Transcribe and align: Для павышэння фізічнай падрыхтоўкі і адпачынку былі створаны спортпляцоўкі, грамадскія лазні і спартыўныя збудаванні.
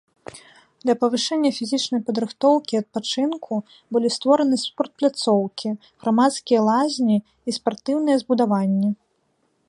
Для 0.83 0.93
павышэння 1.01 1.49
фізічнай 1.57 1.99
падрыхтоўкі 2.07 2.73
і 2.77 2.79
адпачынку 2.83 3.55
былі 3.97 4.09
створаны 4.15 4.55
спортпляцоўкі, 4.61 5.69
грамадскія 6.05 6.63
лазні 6.69 7.17
і 7.21 7.49
спартыўныя 7.59 8.17
збудаванні. 8.23 8.89